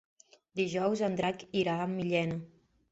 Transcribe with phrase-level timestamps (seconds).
[0.59, 2.45] Dijous en Drac irà a Millena.